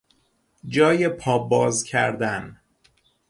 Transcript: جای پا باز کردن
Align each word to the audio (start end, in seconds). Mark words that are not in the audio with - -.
جای 0.67 1.09
پا 1.09 1.37
باز 1.39 1.83
کردن 1.83 2.61